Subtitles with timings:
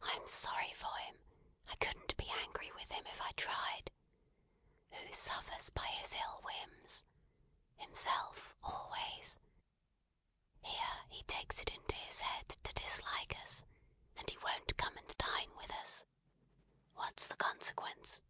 [0.00, 1.20] "I am sorry for him;
[1.68, 3.90] I couldn't be angry with him if I tried.
[4.90, 7.04] Who suffers by his ill whims!
[7.76, 9.38] Himself, always.
[10.64, 13.66] Here, he takes it into his head to dislike us,
[14.16, 16.06] and he won't come and dine with us.
[16.94, 18.22] What's the consequence?